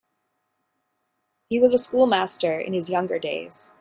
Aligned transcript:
He 1.49 1.59
was 1.59 1.75
a 1.75 1.77
schoolmaster 1.77 2.59
in 2.59 2.73
his 2.73 2.89
younger 2.89 3.19
days. 3.19 3.69